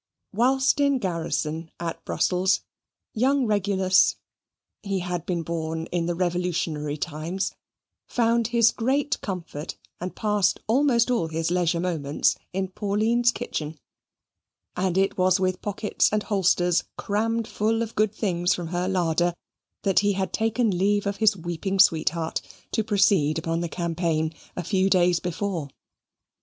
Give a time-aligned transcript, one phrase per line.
[0.33, 2.61] Whilst in garrison at Brussels
[3.13, 4.15] young Regulus
[4.81, 7.53] (he had been born in the revolutionary times)
[8.07, 13.77] found his great comfort, and passed almost all his leisure moments, in Pauline's kitchen;
[14.75, 19.35] and it was with pockets and holsters crammed full of good things from her larder,
[19.83, 22.41] that he had take leave of his weeping sweetheart,
[22.71, 25.69] to proceed upon the campaign a few days before.